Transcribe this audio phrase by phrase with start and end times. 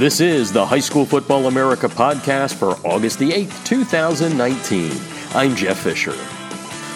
[0.00, 4.92] This is the High School Football America podcast for August the 8th, 2019.
[5.34, 6.16] I'm Jeff Fisher.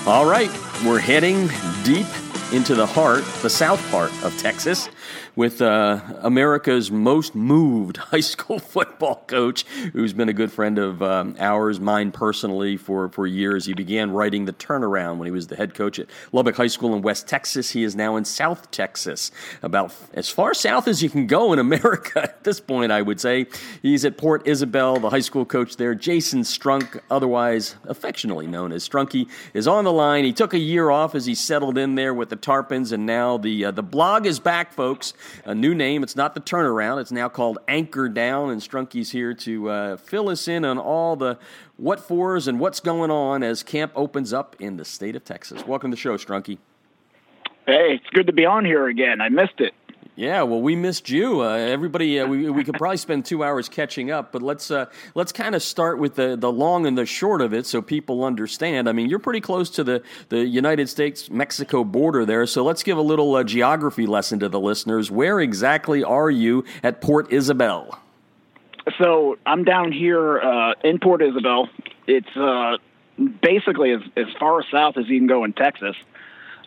[0.09, 0.51] All right,
[0.87, 1.49] we're heading
[1.83, 2.07] deep
[2.51, 4.89] into the heart, the south part of Texas,
[5.37, 11.03] with uh, America's most moved high school football coach, who's been a good friend of
[11.03, 13.67] um, ours, mine personally, for, for years.
[13.67, 16.95] He began writing The Turnaround when he was the head coach at Lubbock High School
[16.95, 17.71] in West Texas.
[17.71, 19.31] He is now in South Texas,
[19.63, 23.21] about as far south as you can go in America at this point, I would
[23.21, 23.47] say.
[23.83, 25.95] He's at Port Isabel, the high school coach there.
[25.95, 30.25] Jason Strunk, otherwise affectionately known as Strunky, is on the line.
[30.25, 33.37] He took a year off as he settled in there with the Tarpons, and now
[33.37, 35.04] the, uh, the blog is back, folks
[35.45, 36.03] a new name.
[36.03, 37.01] It's not the turnaround.
[37.01, 41.17] It's now called Anchor Down, and Strunky's here to uh, fill us in on all
[41.17, 41.39] the
[41.77, 45.67] what fors and what's going on as camp opens up in the state of Texas.
[45.67, 46.59] Welcome to the show, Strunky.
[47.67, 49.21] Hey, it's good to be on here again.
[49.21, 49.75] I missed it.
[50.17, 51.41] Yeah, well, we missed you.
[51.41, 54.87] Uh, everybody, uh, we, we could probably spend two hours catching up, but let's uh,
[55.17, 58.23] let's kind of start with the, the long and the short of it, so people
[58.23, 58.89] understand.
[58.89, 62.85] I mean, you're pretty close to the, the United States Mexico border there, so let's
[62.85, 65.11] give a little uh, geography lesson to the listeners.
[65.11, 67.99] Where exactly are you at Port Isabel?
[68.99, 71.69] So I'm down here uh, in Port Isabel.
[72.07, 72.77] It's uh,
[73.43, 75.97] basically as, as far south as you can go in Texas.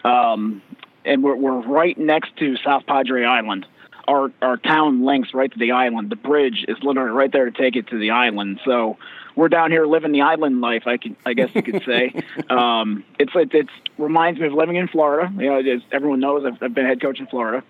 [0.04, 0.62] Um,
[1.08, 3.66] and we're, we're right next to South Padre Island.
[4.08, 6.10] Our our town links right to the island.
[6.10, 8.60] The bridge is literally right there to take it to the island.
[8.64, 8.98] So
[9.36, 10.84] we're down here living the island life.
[10.86, 12.14] I can I guess you could say.
[12.50, 15.30] um, it's it it's reminds me of living in Florida.
[15.38, 17.66] You know, as everyone knows, I've, I've been head coach in Florida.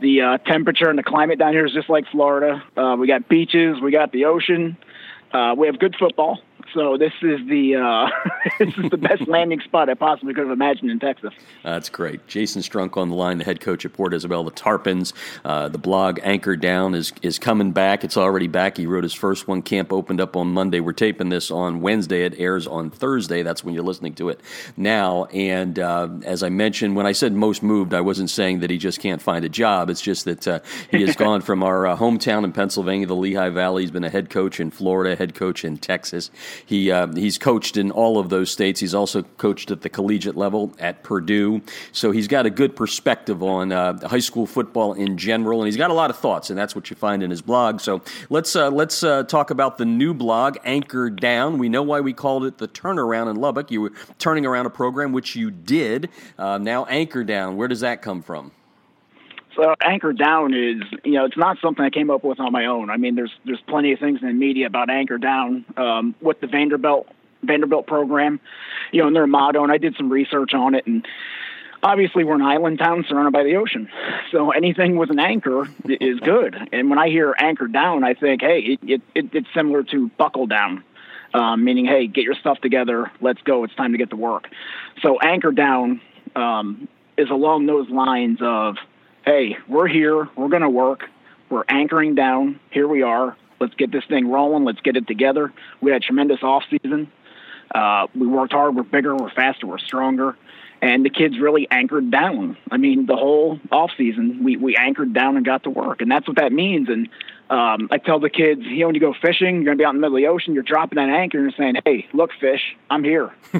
[0.00, 2.62] The uh, temperature and the climate down here is just like Florida.
[2.76, 4.76] Uh, we got beaches, we got the ocean,
[5.32, 6.38] uh, we have good football.
[6.74, 8.08] So this is the uh,
[8.58, 11.32] this is the best landing spot I possibly could have imagined in Texas.
[11.62, 12.26] That's great.
[12.26, 15.12] Jason Strunk on the line, the head coach at Port Isabel, the Tarpons.
[15.44, 18.04] Uh, the blog Anchor Down is is coming back.
[18.04, 18.76] It's already back.
[18.76, 19.62] He wrote his first one.
[19.62, 20.80] Camp opened up on Monday.
[20.80, 22.24] We're taping this on Wednesday.
[22.24, 23.42] It airs on Thursday.
[23.42, 24.40] That's when you're listening to it
[24.76, 25.24] now.
[25.26, 28.78] And uh, as I mentioned, when I said most moved, I wasn't saying that he
[28.78, 29.90] just can't find a job.
[29.90, 30.60] It's just that uh,
[30.90, 33.82] he has gone from our uh, hometown in Pennsylvania, the Lehigh Valley.
[33.82, 36.30] He's been a head coach in Florida, head coach in Texas.
[36.66, 38.80] He uh, he's coached in all of those states.
[38.80, 43.42] He's also coached at the collegiate level at Purdue, so he's got a good perspective
[43.42, 46.58] on uh, high school football in general, and he's got a lot of thoughts, and
[46.58, 47.80] that's what you find in his blog.
[47.80, 51.58] So let's uh, let's uh, talk about the new blog, Anchor Down.
[51.58, 53.70] We know why we called it the turnaround in Lubbock.
[53.70, 56.08] You were turning around a program, which you did.
[56.38, 57.56] Uh, now Anchor Down.
[57.56, 58.52] Where does that come from?
[59.58, 62.66] So anchor down is you know it's not something I came up with on my
[62.66, 62.90] own.
[62.90, 66.40] I mean there's there's plenty of things in the media about anchor down um, with
[66.40, 67.08] the Vanderbilt
[67.42, 68.38] Vanderbilt program,
[68.92, 69.64] you know, and their motto.
[69.64, 71.04] And I did some research on it, and
[71.82, 73.88] obviously we're an island town surrounded by the ocean,
[74.30, 76.56] so anything with an anchor is good.
[76.72, 80.08] And when I hear anchor down, I think hey, it, it, it it's similar to
[80.10, 80.84] buckle down.
[81.34, 83.10] Um, meaning, hey, get your stuff together.
[83.20, 83.64] Let's go.
[83.64, 84.48] It's time to get to work.
[85.02, 86.00] So, anchor down
[86.34, 86.88] um,
[87.18, 88.76] is along those lines of
[89.28, 91.04] hey, we're here, we're going to work,
[91.50, 95.52] we're anchoring down, here we are, let's get this thing rolling, let's get it together.
[95.82, 97.12] We had a tremendous off season.
[97.74, 100.34] Uh, we worked hard, we're bigger, we're faster, we're stronger.
[100.80, 102.56] And the kids really anchored down.
[102.70, 106.00] I mean, the whole off season, we, we anchored down and got to work.
[106.00, 106.88] And that's what that means.
[106.88, 107.10] And
[107.50, 109.84] um, I tell the kids, you know, when you go fishing, you're going to be
[109.84, 112.08] out in the middle of the ocean, you're dropping that anchor and you're saying, hey,
[112.14, 113.34] look, fish, I'm here.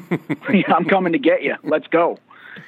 [0.66, 1.56] I'm coming to get you.
[1.62, 2.18] Let's go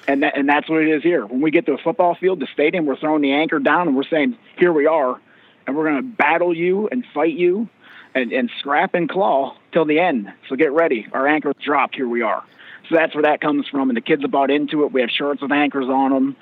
[0.06, 1.26] and that, and that's what it is here.
[1.26, 3.96] When we get to a football field, the stadium, we're throwing the anchor down and
[3.96, 5.20] we're saying, "Here we are,"
[5.66, 7.68] and we're going to battle you and fight you,
[8.14, 10.32] and, and scrap and claw till the end.
[10.48, 11.06] So get ready.
[11.12, 11.94] Our anchor's dropped.
[11.94, 12.42] Here we are.
[12.88, 13.88] So that's where that comes from.
[13.88, 14.92] And the kids have bought into it.
[14.92, 16.36] We have shirts with anchors on them.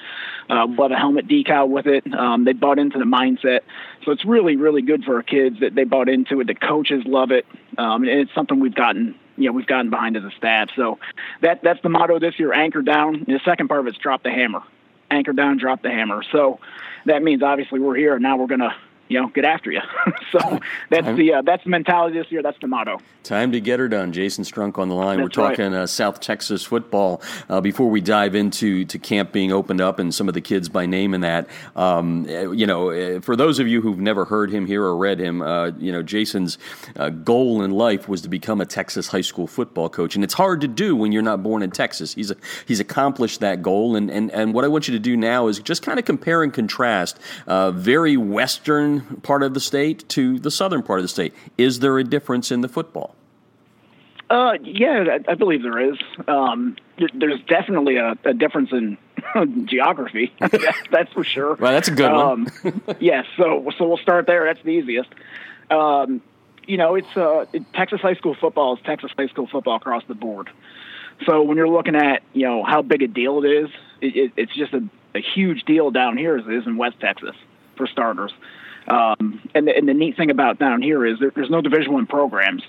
[0.49, 2.11] Uh, we'll have a helmet decal with it.
[2.13, 3.61] Um, they bought into the mindset.
[4.05, 6.47] So it's really, really good for our kids that they bought into it.
[6.47, 7.45] The coaches love it.
[7.77, 10.69] Um, and it's something we've gotten you know we've gotten behind as a staff.
[10.77, 10.99] So
[11.41, 13.15] that that's the motto this year: anchor down.
[13.15, 14.63] And the second part of it's drop the hammer.
[15.11, 16.23] Anchor down, drop the hammer.
[16.33, 16.61] So
[17.07, 18.75] that means obviously we're here and now we're gonna
[19.09, 19.81] you know, get after you.
[20.33, 20.61] so
[20.91, 22.43] that's the uh, that's the mentality this year.
[22.43, 22.99] That's the motto.
[23.23, 24.13] Time to get her done.
[24.13, 25.19] Jason Strunk on the line.
[25.19, 25.83] That's We're talking right.
[25.83, 27.23] uh, South Texas football.
[27.49, 30.69] Uh, before we dive into to camp being opened up and some of the kids
[30.69, 34.51] by name and that, um, you know, uh, for those of you who've never heard
[34.51, 36.59] him here or read him, uh, you know, Jason's
[36.97, 40.35] uh, goal in life was to become a Texas high school football coach, and it's
[40.35, 42.15] hard to do when you're not born in Texas.
[42.15, 45.17] He's a, he's accomplished that goal, and, and and what I want you to do
[45.17, 50.39] now is just kind of compare and contrast very Western part of the state to
[50.39, 51.35] the southern part of the state.
[51.57, 53.15] Is there a difference in the football?
[54.31, 55.99] Uh, yeah, I, I believe there is.
[56.27, 56.77] Um,
[57.15, 58.99] there's definitely a, a, difference in,
[59.65, 60.35] geography.
[60.91, 61.55] that's for sure.
[61.55, 62.83] Well, that's a good um, one.
[62.87, 64.45] yes, yeah, so so we'll start there.
[64.45, 65.09] That's the easiest.
[65.71, 66.21] Um,
[66.67, 70.15] you know, it's uh, Texas high school football is Texas high school football across the
[70.15, 70.51] board.
[71.25, 73.71] So when you're looking at you know how big a deal it is,
[74.03, 77.01] it, it, it's just a, a huge deal down here as it is in West
[77.01, 77.35] Texas
[77.77, 78.33] for starters.
[78.89, 81.93] Um, and, the, and the neat thing about down here is there, there's no Division
[81.93, 82.63] One programs.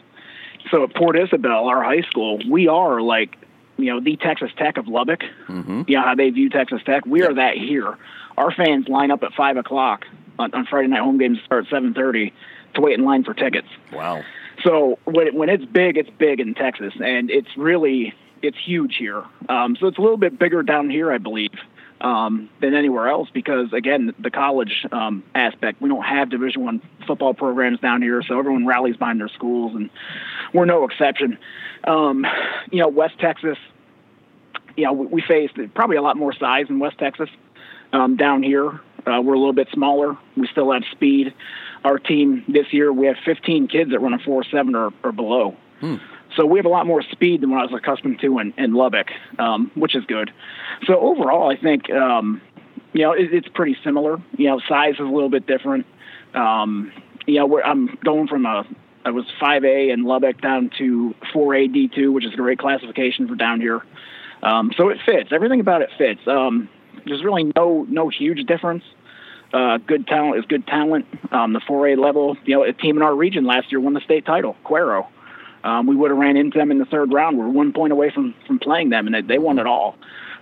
[0.71, 3.37] So at Port Isabel, our high school, we are like
[3.77, 5.21] you know the Texas Tech of Lubbock.
[5.47, 5.83] Mm-hmm.
[5.87, 7.05] You know how they view Texas Tech.
[7.05, 7.31] We yep.
[7.31, 7.97] are that here.
[8.37, 10.05] Our fans line up at five o'clock
[10.37, 12.33] on, on Friday night home games start at seven thirty
[12.75, 13.67] to wait in line for tickets.
[13.93, 14.23] Wow.
[14.63, 19.23] So when when it's big, it's big in Texas, and it's really it's huge here.
[19.47, 21.51] Um, so it's a little bit bigger down here, I believe,
[22.01, 25.81] um, than anywhere else because again, the college um, aspect.
[25.81, 29.75] We don't have Division One football programs down here, so everyone rallies behind their schools,
[29.75, 29.89] and
[30.53, 31.37] we're no exception.
[31.85, 32.25] Um,
[32.71, 33.57] you know, West Texas.
[34.77, 37.29] You know, we, we faced probably a lot more size in West Texas.
[37.91, 40.17] Um, down here, uh, we're a little bit smaller.
[40.37, 41.33] We still have speed.
[41.83, 45.55] Our team this year, we have 15 kids that run a 4.7 or, or below.
[45.79, 45.95] Hmm.
[46.35, 48.73] So we have a lot more speed than what I was accustomed to in, in
[48.73, 49.07] Lubbock,
[49.39, 50.31] um, which is good.
[50.85, 52.41] So overall, I think um,
[52.93, 54.17] you know it, it's pretty similar.
[54.37, 55.85] You know, size is a little bit different.
[56.33, 56.91] Um,
[57.25, 58.63] you know, I'm going from a
[59.05, 63.35] I was 5A in Lubbock down to 4A D2, which is a great classification for
[63.35, 63.81] down here.
[64.43, 65.29] Um, so it fits.
[65.31, 66.21] Everything about it fits.
[66.27, 66.69] Um,
[67.05, 68.83] there's really no no huge difference.
[69.53, 71.05] Uh, good talent is good talent.
[71.31, 74.01] Um, the 4A level, you know, a team in our region last year won the
[74.01, 75.07] state title, Cuero.
[75.63, 77.37] Um, we would have ran into them in the third round.
[77.37, 79.95] We're one point away from from playing them, and they, they won it all.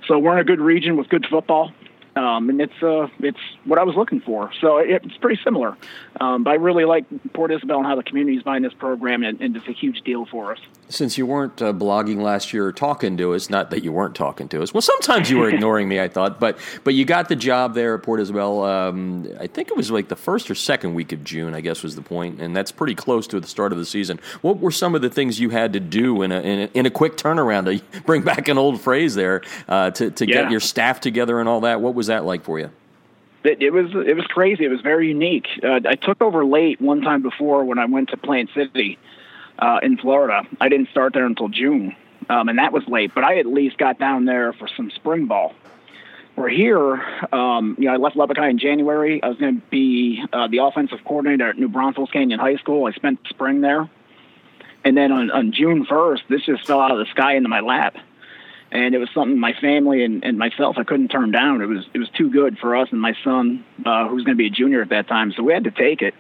[0.07, 1.71] So we're in a good region with good football
[2.17, 4.51] um, and it's uh, it's what I was looking for.
[4.59, 5.77] So it, it's pretty similar.
[6.19, 9.23] Um, but I really like Port Isabel and how the community is buying this program,
[9.23, 10.59] and, and, it's a huge deal for us.
[10.89, 14.15] Since you weren't uh, blogging last year, or talking to us, not that you weren't
[14.15, 14.73] talking to us.
[14.73, 17.93] Well, sometimes you were ignoring me, I thought, but but you got the job there
[17.95, 18.63] at Port Isabel.
[18.63, 21.83] Um, I think it was like the first or second week of June, I guess
[21.83, 24.19] was the point, and that's pretty close to the start of the season.
[24.41, 26.85] What were some of the things you had to do in a in a, in
[26.87, 30.43] a quick turnaround to bring back an old phrase there uh, to to yeah.
[30.43, 31.79] get your staff together and all that?
[31.79, 32.69] What was was that like for you?
[33.43, 34.63] It, it was it was crazy.
[34.63, 35.47] It was very unique.
[35.61, 38.97] Uh, I took over late one time before when I went to Plant City
[39.59, 40.43] uh, in Florida.
[40.61, 41.95] I didn't start there until June,
[42.29, 43.11] um, and that was late.
[43.13, 45.53] But I at least got down there for some spring ball.
[46.37, 47.03] We're here.
[47.33, 49.21] Um, you know, I left Lubbock High in January.
[49.21, 52.85] I was going to be uh, the offensive coordinator at New Braunfels Canyon High School.
[52.85, 53.89] I spent spring there,
[54.85, 57.59] and then on, on June first, this just fell out of the sky into my
[57.59, 57.97] lap
[58.71, 61.61] and it was something my family and, and myself I couldn't turn down.
[61.61, 64.37] It was it was too good for us and my son, uh, who was going
[64.37, 65.33] to be a junior at that time.
[65.35, 66.13] So we had to take it,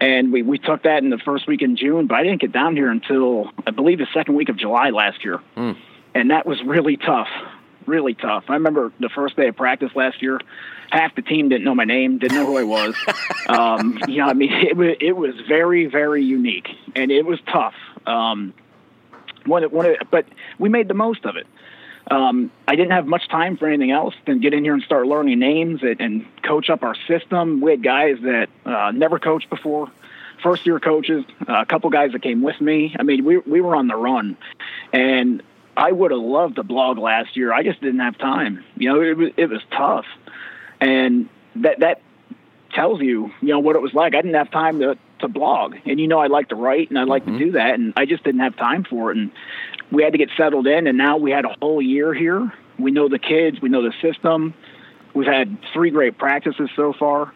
[0.00, 2.06] and we we took that in the first week in June.
[2.06, 5.24] But I didn't get down here until I believe the second week of July last
[5.24, 5.76] year, mm.
[6.14, 7.28] and that was really tough,
[7.86, 8.44] really tough.
[8.48, 10.40] I remember the first day of practice last year.
[10.90, 12.94] Half the team didn't know my name, didn't know who I was.
[13.48, 17.40] um, you know, I mean, it was it was very very unique, and it was
[17.52, 17.74] tough.
[18.06, 18.54] Um,
[19.44, 20.26] one, one, but
[20.58, 21.46] we made the most of it
[22.10, 25.06] um, I didn't have much time for anything else than get in here and start
[25.06, 27.60] learning names and, and coach up our system.
[27.60, 29.90] We had guys that uh, never coached before,
[30.42, 32.96] first year coaches, uh, a couple guys that came with me.
[32.98, 34.36] I mean, we we were on the run,
[34.92, 35.42] and
[35.76, 37.52] I would have loved to blog last year.
[37.52, 38.64] I just didn't have time.
[38.76, 40.06] You know, it was it was tough,
[40.80, 42.00] and that that
[42.72, 44.14] tells you you know what it was like.
[44.14, 46.98] I didn't have time to to blog, and you know I like to write and
[46.98, 47.38] I like mm-hmm.
[47.38, 49.18] to do that, and I just didn't have time for it.
[49.18, 49.30] And
[49.90, 52.52] we had to get settled in, and now we had a whole year here.
[52.78, 54.54] We know the kids, we know the system.
[55.14, 57.32] We've had three great practices so far.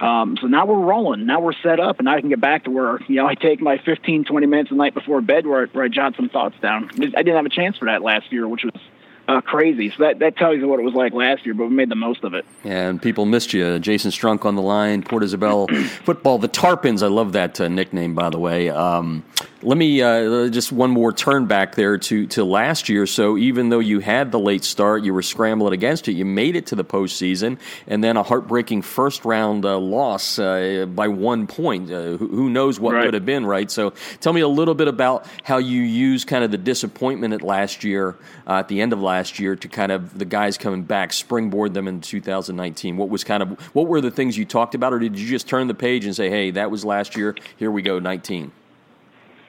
[0.00, 1.26] Um, so now we're rolling.
[1.26, 3.60] Now we're set up, and I can get back to where you know I take
[3.60, 6.90] my 15, 20 minutes the night before bed where, where I jot some thoughts down.
[6.94, 8.82] I didn't have a chance for that last year, which was
[9.28, 9.90] uh, crazy.
[9.90, 11.94] So that, that tells you what it was like last year, but we made the
[11.96, 12.44] most of it.
[12.64, 13.78] Yeah, and people missed you.
[13.78, 15.68] Jason Strunk on the line, Port Isabel
[16.04, 17.02] football, the Tarpons.
[17.02, 18.70] I love that uh, nickname, by the way.
[18.70, 19.24] Um,
[19.62, 23.06] let me uh, just one more turn back there to, to last year.
[23.06, 26.12] So even though you had the late start, you were scrambling against it.
[26.12, 30.86] You made it to the postseason, and then a heartbreaking first round uh, loss uh,
[30.88, 31.90] by one point.
[31.90, 33.04] Uh, who, who, knows what right.
[33.04, 33.70] could have been, right?
[33.70, 37.40] So tell me a little bit about how you used kind of the disappointment at
[37.40, 38.16] last year,
[38.46, 41.72] uh, at the end of last year, to kind of the guys coming back, springboard
[41.72, 42.96] them in 2019.
[42.96, 45.48] What was kind of what were the things you talked about, or did you just
[45.48, 47.34] turn the page and say, "Hey, that was last year.
[47.56, 48.52] Here we go, 19."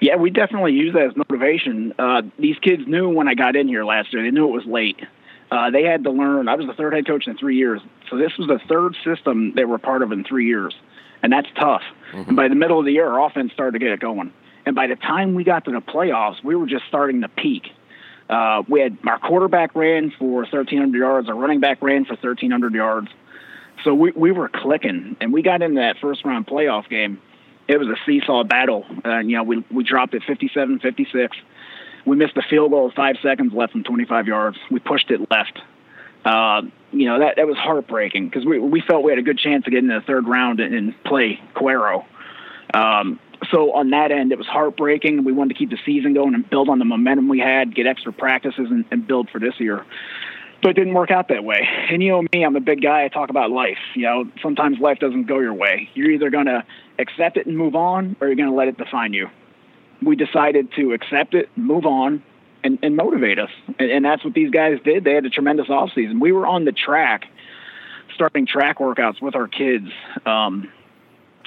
[0.04, 1.94] Yeah, we definitely use that as motivation.
[1.98, 4.22] Uh, these kids knew when I got in here last year.
[4.22, 5.00] They knew it was late.
[5.50, 6.50] Uh, they had to learn.
[6.50, 7.80] I was the third head coach in three years,
[8.10, 10.76] so this was the third system they were part of in three years,
[11.22, 11.84] and that's tough.
[12.12, 12.28] Mm-hmm.
[12.28, 14.34] And by the middle of the year, our offense started to get it going.
[14.66, 17.72] And by the time we got to the playoffs, we were just starting to peak.
[18.30, 22.74] Uh, we had our quarterback ran for 1,300 yards, our running back ran for 1,300
[22.74, 23.08] yards.
[23.86, 27.22] So we, we were clicking, and we got into that first round playoff game.
[27.68, 28.86] It was a seesaw battle.
[29.04, 31.38] And, you know, we, we dropped it 57 56.
[32.06, 34.58] We missed the field goal five seconds left from 25 yards.
[34.70, 35.60] We pushed it left.
[36.26, 39.38] Uh, you know, that, that was heartbreaking because we, we felt we had a good
[39.38, 42.06] chance of getting in the third round and, and play Cuero.
[42.74, 43.20] Um,
[43.52, 45.24] so on that end, it was heartbreaking.
[45.24, 47.88] We wanted to keep the season going and build on the momentum we had, get
[47.88, 49.86] extra practices, and, and build for this year.
[50.62, 51.68] But it didn't work out that way.
[51.90, 53.04] And you know me, I'm a big guy.
[53.04, 53.80] I talk about life.
[53.96, 55.90] You know, sometimes life doesn't go your way.
[55.94, 56.64] You're either going to
[57.00, 59.30] accept it and move on, or you're going to let it define you.
[60.02, 62.24] We decided to accept it, move on,
[62.64, 63.50] and, and motivate us.
[63.80, 65.04] And, and that's what these guys did.
[65.04, 66.20] They had a tremendous off season.
[66.20, 67.26] We were on the track,
[68.14, 69.90] starting track workouts with our kids
[70.26, 70.72] um,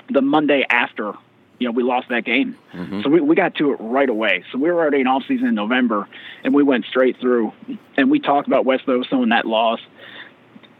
[0.09, 1.15] the Monday after
[1.59, 2.57] you know, we lost that game.
[2.73, 3.03] Mm-hmm.
[3.03, 4.45] So we, we got to it right away.
[4.53, 6.09] So we were already in off season in November
[6.45, 7.53] and we went straight through
[7.97, 9.81] and we talked about West Oso and that loss,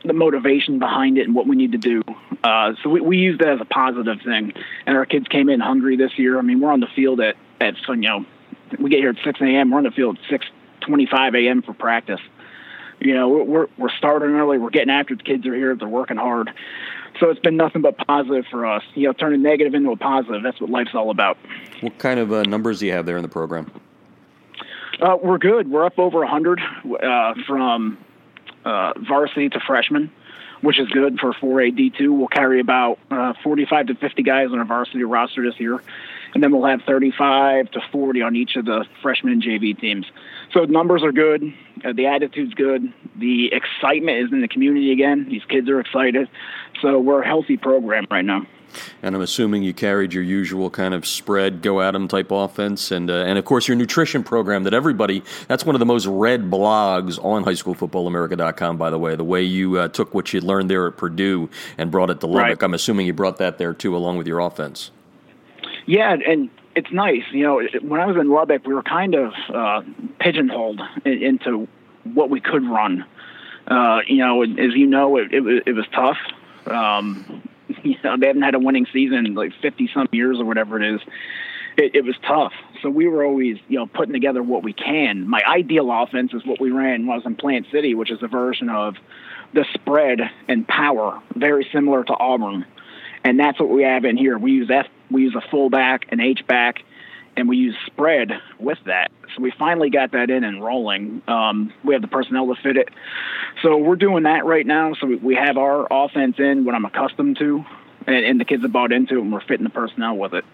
[0.05, 2.03] the motivation behind it and what we need to do.
[2.43, 4.53] Uh, so we, we used that as a positive thing.
[4.87, 6.39] And our kids came in hungry this year.
[6.39, 8.25] I mean, we're on the field at, at you know,
[8.79, 9.71] we get here at 6 a.m.
[9.71, 10.41] We're on the field at
[10.83, 11.63] 6.25 a.m.
[11.63, 12.21] for practice.
[13.01, 14.59] You know, we're, we're starting early.
[14.59, 15.75] We're getting after the kids are here.
[15.77, 16.51] They're working hard.
[17.21, 18.83] So it's been nothing but positive for us.
[18.95, 20.43] You know, turning negative into a positive.
[20.43, 21.39] That's what life's all about.
[21.81, 23.71] What kind of uh, numbers do you have there in the program?
[25.01, 25.71] Uh, we're good.
[25.71, 27.99] We're up over 100 uh, from
[28.65, 30.11] uh, varsity to freshman,
[30.67, 32.19] which is good for 4A D2.
[32.19, 35.81] We'll carry about uh, 45 to 50 guys on our varsity roster this year
[36.37, 40.05] and then we'll have 35 to 40 on each of the freshman and JV teams.
[40.53, 41.43] So numbers are good,
[41.83, 45.31] uh, the attitude's good, the excitement is in the community again.
[45.31, 46.29] These kids are excited,
[46.83, 48.47] so we're a healthy program right now.
[49.03, 52.91] And I'm assuming you carried your usual kind of spread, go at 'em type offense,
[52.91, 55.23] and uh, and of course your nutrition program that everybody.
[55.49, 58.77] That's one of the most read blogs on HighSchoolFootballAmerica.com.
[58.77, 61.91] By the way, the way you uh, took what you learned there at Purdue and
[61.91, 62.61] brought it to Lubbock.
[62.61, 62.63] Right.
[62.63, 64.91] I'm assuming you brought that there too, along with your offense.
[65.87, 67.23] Yeah, and it's nice.
[67.33, 69.83] You know, when I was in Lubbock, we were kind of uh,
[70.19, 71.69] pigeonholed into
[72.05, 73.05] what we could run.
[73.67, 76.19] Uh, you know, as you know, it, it, it was tough.
[76.67, 77.49] Um,
[77.83, 80.81] you know, they haven't had a winning season in like 50 some years or whatever
[80.81, 81.01] it is.
[81.77, 82.53] It, it was tough.
[82.83, 85.29] So we were always, you know, putting together what we can.
[85.29, 88.23] My ideal offense is what we ran when I was in Plant City, which is
[88.23, 88.97] a version of
[89.53, 92.67] the spread and power, very similar to Auburn
[93.27, 94.39] and that's what we have in here.
[94.39, 96.83] We use F, we use a fullback, an H back,
[97.37, 99.11] and we use spread with that.
[99.35, 101.23] So we finally got that in and rolling.
[101.29, 102.89] Um, we have the personnel to fit it.
[103.63, 104.95] So we're doing that right now.
[104.95, 107.65] So we, have our offense in what I'm accustomed to,
[108.07, 110.45] and, and the kids have bought into it, and we're fitting the personnel with it.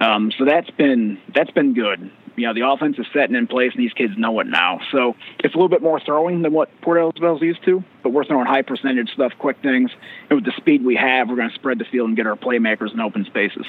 [0.00, 2.10] Um, so that's been that's been good.
[2.36, 4.78] You know, the offense is setting in place, and these kids know it now.
[4.92, 8.24] So it's a little bit more throwing than what Port Isabel's used to, but we're
[8.24, 9.90] throwing high percentage stuff, quick things,
[10.30, 12.36] and with the speed we have, we're going to spread the field and get our
[12.36, 13.66] playmakers in open spaces.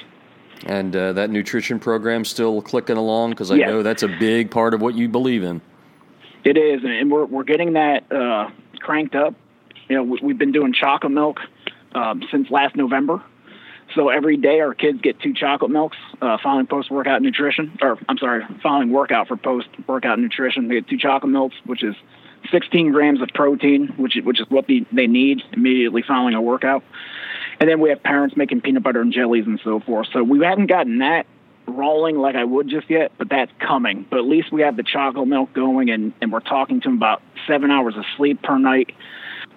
[0.65, 3.69] And uh, that nutrition program still clicking along because I yes.
[3.69, 5.61] know that's a big part of what you believe in.
[6.43, 8.49] It is, and we're we're getting that uh,
[8.79, 9.35] cranked up.
[9.87, 11.39] You know, we've been doing chocolate milk
[11.93, 13.23] um, since last November.
[13.95, 17.97] So every day our kids get two chocolate milks uh, following post workout nutrition, or
[18.07, 20.67] I'm sorry, following workout for post workout nutrition.
[20.67, 21.95] They get two chocolate milks, which is
[22.51, 26.41] 16 grams of protein, which is, which is what they, they need immediately following a
[26.41, 26.83] workout.
[27.59, 30.07] And then we have parents making peanut butter and jellies and so forth.
[30.13, 31.25] So we haven't gotten that
[31.67, 34.05] rolling like I would just yet, but that's coming.
[34.09, 36.97] But at least we have the chocolate milk going, and, and we're talking to them
[36.97, 38.91] about seven hours of sleep per night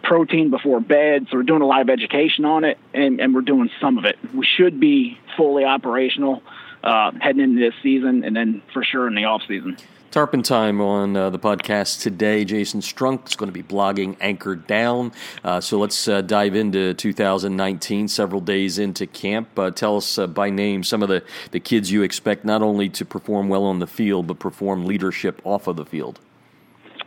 [0.02, 1.26] protein before bed.
[1.30, 4.04] So we're doing a lot of education on it, and, and we're doing some of
[4.04, 4.18] it.
[4.34, 6.42] We should be fully operational
[6.82, 9.76] uh, heading into this season, and then for sure in the off season.
[10.12, 12.44] Tarpon time on uh, the podcast today.
[12.44, 15.10] Jason Strunk is going to be blogging Anchored Down.
[15.42, 19.58] Uh, so let's uh, dive into 2019, several days into camp.
[19.58, 22.90] Uh, tell us uh, by name some of the, the kids you expect not only
[22.90, 26.20] to perform well on the field, but perform leadership off of the field.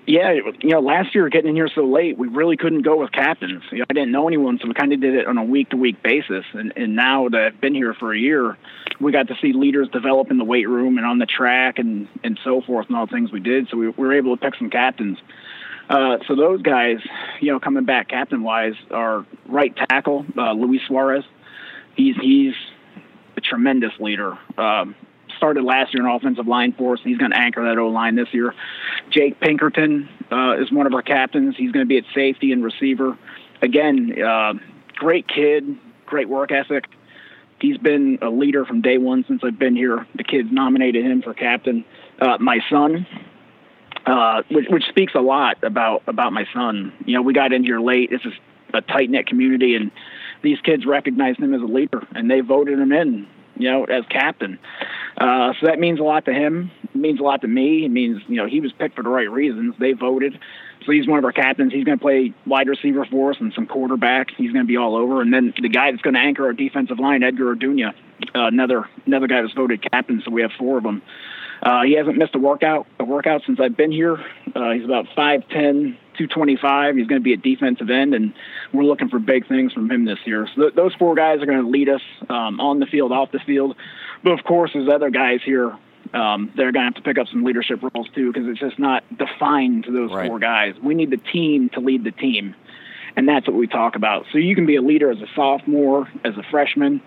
[0.07, 3.11] Yeah, you know, last year getting in here so late, we really couldn't go with
[3.11, 3.63] captains.
[3.71, 5.71] You know, I didn't know anyone, so we kind of did it on a week
[5.71, 6.45] to week basis.
[6.53, 8.55] And and now that I've been here for a year,
[8.99, 12.07] we got to see leaders develop in the weight room and on the track and
[12.23, 13.67] and so forth and all the things we did.
[13.69, 15.17] So we, we were able to pick some captains.
[15.89, 16.97] Uh, so those guys,
[17.41, 21.23] you know, coming back captain wise, are right tackle uh, Luis Suarez.
[21.95, 22.53] He's he's
[23.37, 24.37] a tremendous leader.
[24.55, 24.95] Um,
[25.37, 26.99] started last year in offensive line for us.
[27.03, 28.53] He's going to anchor that O line this year.
[29.11, 31.55] Jake Pinkerton uh, is one of our captains.
[31.57, 33.17] He's going to be at safety and receiver.
[33.61, 34.53] Again, uh,
[34.95, 36.85] great kid, great work ethic.
[37.59, 40.05] He's been a leader from day one since I've been here.
[40.15, 41.85] The kids nominated him for captain.
[42.19, 43.07] Uh, my son,
[44.05, 46.93] uh, which, which speaks a lot about about my son.
[47.05, 48.11] You know, we got in here late.
[48.11, 48.33] This is
[48.73, 49.89] a tight knit community, and
[50.41, 53.27] these kids recognized him as a leader, and they voted him in.
[53.57, 54.59] You know, as captain.
[55.17, 56.71] Uh, so that means a lot to him.
[56.83, 57.85] It means a lot to me.
[57.85, 59.75] It means you know he was picked for the right reasons.
[59.79, 60.39] They voted.
[60.85, 61.73] So he's one of our captains.
[61.73, 64.27] He's going to play wide receiver for us and some quarterback.
[64.37, 65.21] He's going to be all over.
[65.21, 67.93] And then the guy that's going to anchor our defensive line, Edgar Orduña,
[68.35, 70.21] uh, another another guy that's voted captain.
[70.23, 71.01] So we have four of them.
[71.61, 74.17] Uh, he hasn't missed a workout a workout since I've been here.
[74.55, 76.95] Uh, he's about 5'10", 225.
[76.95, 78.33] He's going to be a defensive end, and
[78.73, 80.47] we're looking for big things from him this year.
[80.55, 83.31] So th- those four guys are going to lead us um, on the field, off
[83.31, 83.75] the field.
[84.23, 85.77] But of course, there's other guys here
[86.13, 88.79] um, they're going to have to pick up some leadership roles too because it's just
[88.79, 90.27] not defined to those right.
[90.27, 90.75] four guys.
[90.81, 92.55] We need the team to lead the team,
[93.15, 94.25] and that's what we talk about.
[94.31, 97.01] So you can be a leader as a sophomore, as a freshman,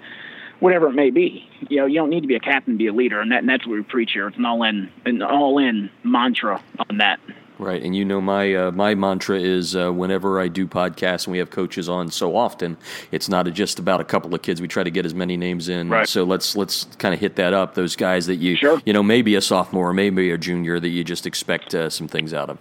[0.61, 1.49] whatever it may be.
[1.69, 3.41] You know, you don't need to be a captain to be a leader, and, that,
[3.41, 4.29] and that's what we preach here.
[4.29, 7.21] It's an all-in, an all-in mantra on that.
[7.59, 11.33] Right, and you know my uh, my mantra is uh, whenever I do podcasts and
[11.33, 12.77] we have coaches on so often,
[13.11, 14.61] it's not just about a couple of kids.
[14.61, 15.88] We try to get as many names in.
[15.88, 16.09] Right.
[16.09, 17.75] So let's let's kind of hit that up.
[17.75, 18.81] Those guys that you sure.
[18.87, 22.33] you know maybe a sophomore, maybe a junior that you just expect uh, some things
[22.33, 22.59] out of.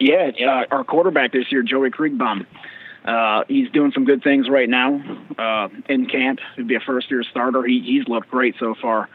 [0.00, 0.64] Yeah, yeah.
[0.72, 2.46] Our quarterback this year, Joey Kriegbaum.
[3.06, 5.00] Uh, he's doing some good things right now
[5.38, 6.40] uh, in camp.
[6.56, 7.64] He'd be a first year starter.
[7.64, 9.08] He, he's looked great so far.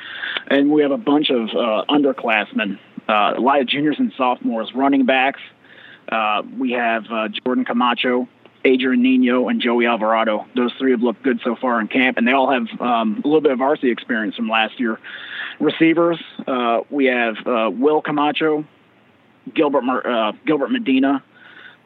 [0.48, 2.79] And we have a bunch of uh, underclassmen
[3.12, 5.41] uh, a lot of juniors and sophomores, running backs.
[6.10, 8.27] Uh, we have uh, Jordan Camacho,
[8.63, 10.45] Adrian Nino, and Joey Alvarado.
[10.55, 13.27] Those three have looked good so far in camp, and they all have um, a
[13.27, 15.00] little bit of varsity experience from last year.
[15.60, 16.21] Receivers,
[16.89, 17.36] we have
[17.77, 18.65] Will Camacho,
[19.53, 19.83] Gilbert
[20.45, 21.24] Gilbert Medina,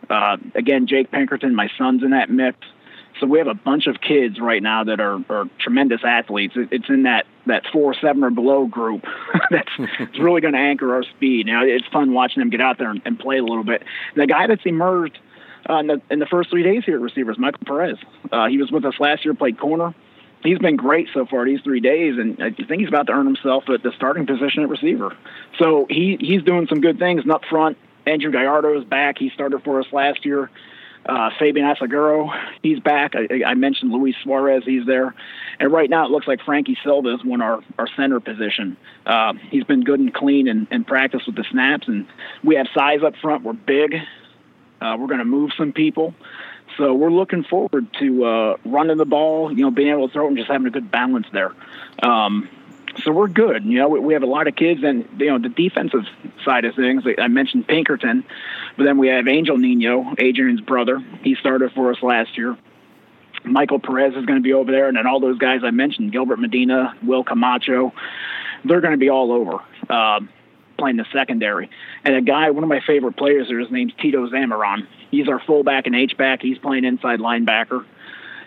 [0.10, 1.56] uh, again Jake Pinkerton.
[1.56, 2.58] My son's in that mix.
[3.20, 6.56] So we have a bunch of kids right now that are, are tremendous athletes.
[6.58, 9.06] It's in that that four seven or below group
[9.52, 9.70] that's
[10.00, 11.46] it's really going to anchor our speed.
[11.46, 13.84] Now it's fun watching them get out there and, and play a little bit.
[14.16, 15.18] The guy that's emerged
[15.70, 17.98] uh, in, the, in the first three days here at receivers, Michael Perez.
[18.32, 19.96] Uh, he was with us last year, played corner.
[20.44, 23.26] He's been great so far these three days, and I think he's about to earn
[23.26, 25.18] himself the starting position at receiver.
[25.58, 27.24] So he he's doing some good things.
[27.24, 29.18] And up front, Andrew Gallardo is back.
[29.18, 30.50] He started for us last year.
[31.06, 32.32] Uh, Fabian Asaguro,
[32.64, 33.14] he's back.
[33.16, 35.14] I, I, mentioned Luis Suarez, he's there.
[35.60, 38.76] And right now it looks like Frankie Silva has won our, our center position.
[39.06, 41.88] Uh, he's been good and clean and, and practice with the snaps.
[41.88, 42.08] And
[42.44, 43.44] we have size up front.
[43.44, 43.98] We're big.
[44.82, 46.16] Uh, we're going to move some people.
[46.76, 50.26] So we're looking forward to uh, running the ball, you know, being able to throw
[50.26, 51.54] it and just having a good balance there.
[52.02, 52.50] Um,
[53.04, 53.66] so we're good.
[53.66, 56.04] You know, we, we have a lot of kids, and you know, the defensive
[56.44, 57.04] side of things.
[57.20, 58.24] I mentioned Pinkerton,
[58.78, 61.04] but then we have Angel Nino, Adrian's brother.
[61.22, 62.58] He started for us last year.
[63.44, 66.12] Michael Perez is going to be over there, and then all those guys I mentioned,
[66.12, 67.94] Gilbert Medina, Will Camacho,
[68.64, 70.20] they're going to be all over uh,
[70.78, 71.70] playing the secondary.
[72.04, 74.88] And a guy, one of my favorite players there, his name's Tito Zamaron.
[75.12, 76.42] He's our fullback and H-back.
[76.42, 77.86] He's playing inside linebacker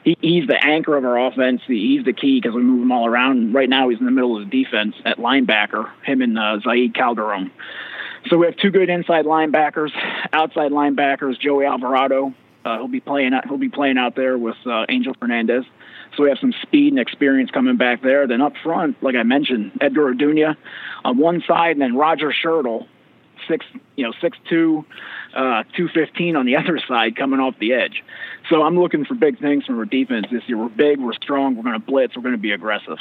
[0.08, 1.60] he, he's the anchor of our offense.
[1.66, 3.52] He's the key because we move him all around.
[3.52, 5.90] Right now, he's in the middle of the defense at linebacker.
[6.04, 7.50] Him and uh, Zaid Calderon.
[8.28, 9.90] So we have two good inside linebackers,
[10.32, 11.38] outside linebackers.
[11.38, 13.34] Joey Alvarado, uh, he'll be playing.
[13.34, 15.64] Out, he'll be playing out there with uh, Angel Fernandez.
[16.16, 18.26] So we have some speed and experience coming back there.
[18.26, 20.56] Then up front, like I mentioned, Edgar Orduña
[21.04, 22.86] on one side, and then Roger Schertle,
[23.48, 24.84] six, you know, six two,
[25.34, 28.04] uh, two fifteen on the other side, coming off the edge.
[28.48, 30.58] So I'm looking for big things from our defense this year.
[30.58, 32.98] We're big, we're strong, we're going to blitz, we're going to be aggressive.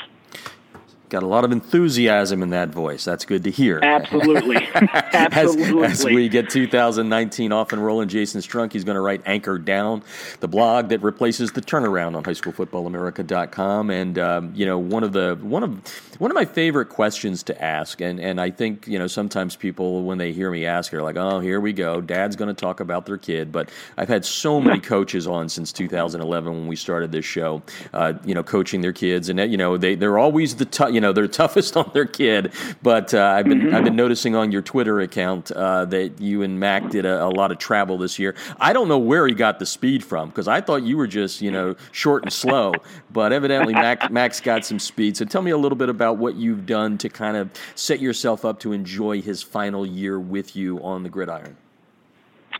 [1.09, 3.05] Got a lot of enthusiasm in that voice.
[3.05, 3.79] That's good to hear.
[3.81, 4.57] Absolutely.
[4.75, 5.85] Absolutely.
[5.85, 9.57] As, as, we get 2019 off and rolling, Jason Strunk, he's going to write Anchor
[9.57, 10.03] Down,
[10.41, 13.89] the blog that replaces the turnaround on highschoolfootballamerica.com.
[13.89, 15.79] And, um, you know, one of the, one of,
[16.19, 20.03] one of my favorite questions to ask, and, and I think, you know, sometimes people,
[20.03, 22.01] when they hear me ask, are like, oh, here we go.
[22.01, 23.53] Dad's going to talk about their kid.
[23.53, 27.61] But I've had so many coaches on since 2011 when we started this show,
[27.93, 29.29] uh, you know, coaching their kids.
[29.29, 32.51] And, you know, they, they're always the tough, you know they're toughest on their kid.
[32.81, 33.75] But uh, I've been mm-hmm.
[33.75, 37.29] I've been noticing on your Twitter account uh, that you and Mac did a, a,
[37.29, 38.33] lot of travel this year.
[38.59, 41.39] I don't know where he got the speed from because I thought you were just
[41.39, 42.73] you know short and slow,
[43.11, 45.15] but evidently Mac Mac's got some speed.
[45.15, 48.43] So tell me a little bit about what you've done to kind of set yourself
[48.43, 51.57] up to enjoy his final year with you on the gridiron.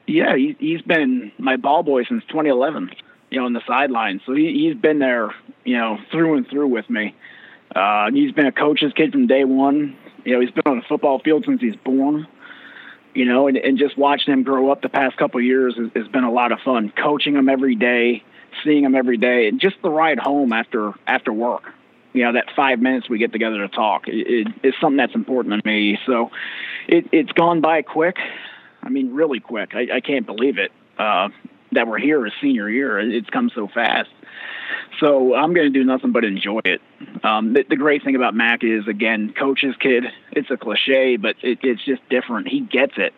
[0.06, 2.91] Yeah, he, he's been my ball boy since 2011
[3.30, 4.21] you know, on the sidelines.
[4.26, 5.34] So he, he's been there,
[5.65, 7.13] you know, through and through with me.
[7.77, 9.95] Uh, he's been a coach's kid from day one.
[10.25, 12.27] You know, he's been on the football field since he's born.
[13.13, 16.07] You know, and, and just watching him grow up the past couple years has, has
[16.07, 16.91] been a lot of fun.
[17.01, 18.23] Coaching him every day,
[18.63, 21.63] seeing him every day, and just the ride home after after work.
[22.13, 25.61] You know, that five minutes we get together to talk it, it, something that's important
[25.61, 25.99] to me.
[26.05, 26.31] So,
[26.87, 28.17] it, it's gone by quick.
[28.81, 29.75] I mean, really quick.
[29.75, 31.29] I, I can't believe it uh,
[31.71, 32.99] that we're here his senior year.
[32.99, 34.10] It's come so fast.
[34.99, 36.82] So I'm going to do nothing but enjoy it.
[37.23, 40.06] Um, the, the, great thing about Mac is, again, coach's kid.
[40.32, 42.47] It's a cliche, but it, it's just different.
[42.47, 43.13] He gets it.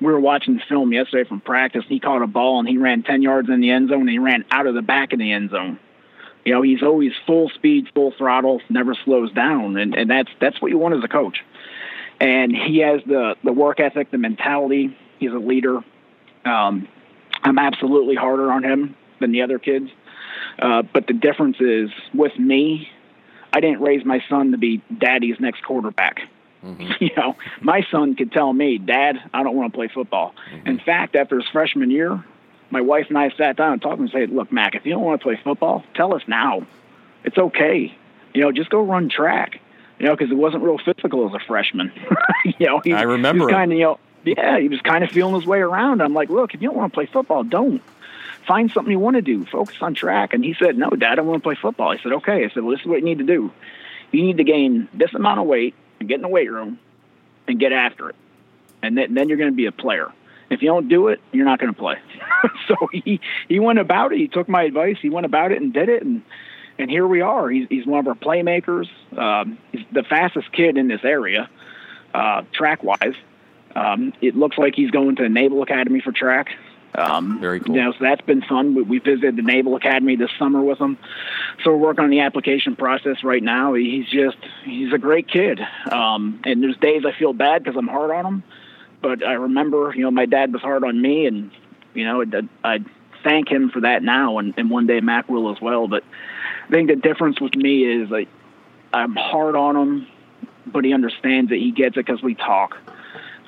[0.00, 1.84] We were watching film yesterday from practice.
[1.88, 4.18] He caught a ball and he ran 10 yards in the end zone and he
[4.18, 5.78] ran out of the back of the end zone.
[6.44, 10.62] You know, he's always full speed, full throttle, never slows down, and, and that's that's
[10.62, 11.38] what you want as a coach.
[12.20, 14.96] And he has the the work ethic, the mentality.
[15.18, 15.80] He's a leader.
[16.44, 16.86] Um,
[17.42, 19.90] I'm absolutely harder on him than the other kids.
[20.58, 22.88] Uh, but the difference is with me,
[23.52, 26.20] I didn't raise my son to be daddy's next quarterback.
[26.64, 26.92] Mm-hmm.
[27.00, 30.34] You know, my son could tell me, Dad, I don't want to play football.
[30.52, 30.68] Mm-hmm.
[30.68, 32.24] In fact, after his freshman year,
[32.70, 35.02] my wife and I sat down and talked and said, Look, Mac, if you don't
[35.02, 36.66] want to play football, tell us now.
[37.24, 37.96] It's okay.
[38.34, 39.60] You know, just go run track.
[39.98, 41.90] You know, because it wasn't real physical as a freshman.
[42.44, 43.48] you know, he, I remember.
[43.48, 46.02] kind of, you know, yeah, he was kind of feeling his way around.
[46.02, 47.82] I'm like, look, if you don't want to play football, don't
[48.46, 49.44] find something you want to do.
[49.46, 50.34] Focus on track.
[50.34, 51.90] And he said, no, Dad, I want to play football.
[51.90, 52.44] I said, okay.
[52.44, 53.50] I said, well, this is what you need to do.
[54.12, 56.78] You need to gain this amount of weight and get in the weight room
[57.48, 58.16] and get after it.
[58.82, 60.12] And then, then you're going to be a player.
[60.48, 61.96] If you don't do it, you're not going to play.
[62.68, 64.18] so he, he went about it.
[64.18, 64.96] He took my advice.
[65.00, 66.02] He went about it and did it.
[66.02, 66.22] And,
[66.78, 67.48] and here we are.
[67.48, 68.88] He's, he's one of our playmakers.
[69.16, 71.50] Um, he's the fastest kid in this area,
[72.14, 73.14] uh, track wise.
[73.76, 76.48] Um, it looks like he's going to the Naval Academy for track.
[76.94, 77.76] Um, Very cool.
[77.76, 78.74] You know, so that's been fun.
[78.74, 80.96] We, we visited the Naval Academy this summer with him,
[81.62, 83.74] so we're working on the application process right now.
[83.74, 85.60] He's just he's a great kid,
[85.92, 88.42] um, and there's days I feel bad because I'm hard on him,
[89.02, 91.50] but I remember you know my dad was hard on me, and
[91.92, 92.84] you know I, I
[93.22, 95.88] thank him for that now, and, and one day Mac will as well.
[95.88, 96.02] But
[96.66, 98.28] I think the difference with me is like
[98.94, 100.06] I'm hard on him,
[100.64, 102.78] but he understands that he gets it because we talk.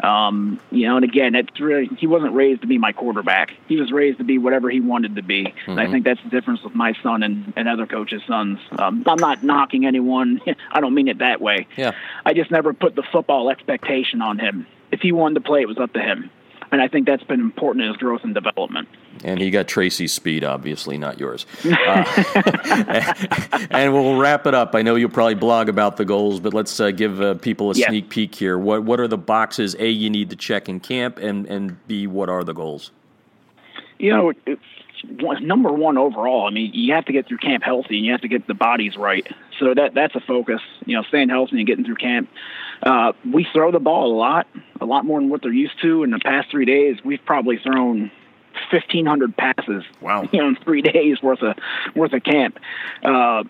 [0.03, 3.53] Um, you know, and again, it's really he wasn't raised to be my quarterback.
[3.67, 5.45] He was raised to be whatever he wanted to be.
[5.45, 5.71] Mm-hmm.
[5.71, 5.93] And I mm-hmm.
[5.93, 8.59] think that's the difference with my son and, and other coaches' sons.
[8.79, 10.41] Um, I'm not knocking anyone.
[10.73, 11.67] I don't mean it that way.
[11.77, 11.93] Yeah.
[12.25, 14.67] I just never put the football expectation on him.
[14.91, 16.31] If he wanted to play, it was up to him
[16.71, 18.89] and I think that's been important in his growth and development.
[19.25, 21.47] And he got Tracy's speed, obviously, not yours.
[21.65, 23.15] Uh,
[23.71, 24.75] and we'll wrap it up.
[24.75, 27.75] I know you'll probably blog about the goals, but let's uh, give uh, people a
[27.75, 27.89] yeah.
[27.89, 28.59] sneak peek here.
[28.59, 32.07] What what are the boxes A you need to check in camp, and and B
[32.07, 32.91] what are the goals?
[33.99, 34.33] You know,
[35.41, 36.47] number one overall.
[36.47, 38.55] I mean, you have to get through camp healthy, and you have to get the
[38.55, 39.27] bodies right.
[39.59, 40.61] So that that's a focus.
[40.87, 42.29] You know, staying healthy and getting through camp.
[42.83, 44.47] Uh, we throw the ball a lot,
[44.81, 46.05] a lot more than what they're used to.
[46.05, 48.11] In the past three days, we've probably thrown
[48.71, 49.85] 1,500 passes.
[50.01, 50.23] Wow!
[50.23, 51.57] You know, in three days worth of
[51.95, 52.59] worth of camp.
[53.03, 53.45] Uh,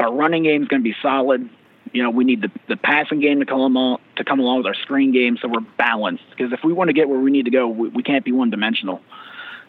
[0.00, 1.48] our running game is going to be solid.
[1.92, 4.66] You know, we need the, the passing game to come along to come along with
[4.66, 6.24] our screen game, so we're balanced.
[6.30, 8.32] Because if we want to get where we need to go, we, we can't be
[8.32, 9.00] one dimensional.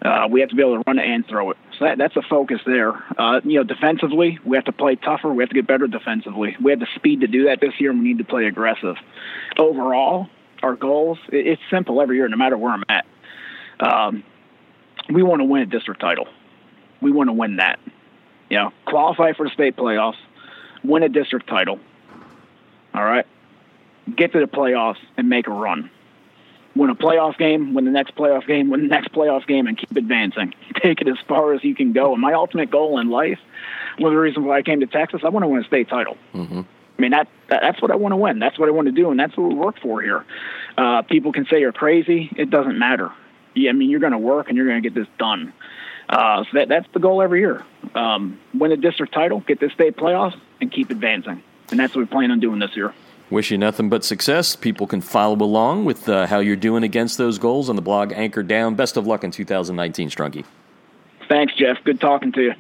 [0.02, 1.58] Uh, we have to be able to run it and throw it.
[1.80, 2.94] So that, that's a focus there.
[3.18, 5.34] Uh, you know, defensively, we have to play tougher.
[5.34, 6.56] We have to get better defensively.
[6.62, 8.96] We have the speed to do that this year, and we need to play aggressive.
[9.58, 10.28] Overall,
[10.62, 13.06] our goals, it, it's simple every year, no matter where I'm at.
[13.80, 14.24] Um,
[15.10, 16.28] we want to win a district title.
[17.02, 17.80] We want to win that.
[18.50, 20.18] You know, qualify for the state playoffs,
[20.84, 21.80] win a district title.
[22.94, 23.26] All right?
[24.16, 25.90] Get to the playoffs and make a run
[26.78, 29.78] win a playoff game, win the next playoff game, win the next playoff game, and
[29.78, 30.54] keep advancing.
[30.82, 32.14] Take it as far as you can go.
[32.14, 33.40] And my ultimate goal in life,
[33.98, 35.90] one of the reasons why I came to Texas, I want to win a state
[35.90, 36.18] title.
[36.34, 36.62] Mm-hmm.
[36.98, 38.40] I mean that, that, that's what I want to win.
[38.40, 40.26] That's what I want to do, and that's what we work for here.
[40.78, 42.30] Uh, people can say you're crazy.
[42.36, 43.12] It doesn't matter.
[43.58, 45.54] Yeah, I mean you're going to work and you're going to get this done.
[46.10, 47.66] Uh, so that, that's the goal every year.
[47.96, 51.44] Um, win the district title, get the state playoffs, and keep advancing.
[51.70, 52.94] And that's what we plan on doing this year.
[53.30, 54.56] Wish you nothing but success.
[54.56, 58.14] People can follow along with uh, how you're doing against those goals on the blog
[58.14, 58.76] Anchor Down.
[58.76, 60.46] Best of luck in 2019, Strunky.
[61.28, 61.78] Thanks, Jeff.
[61.84, 62.54] Good talking to you.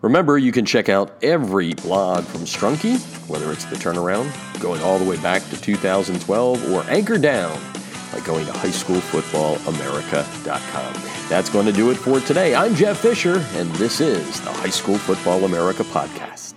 [0.00, 2.98] Remember, you can check out every blog from Strunky,
[3.28, 7.60] whether it's the turnaround, going all the way back to 2012, or Anchor Down
[8.12, 10.94] by going to highschoolfootballamerica.com.
[11.28, 12.54] That's going to do it for today.
[12.54, 16.47] I'm Jeff Fisher, and this is the High School Football America Podcast.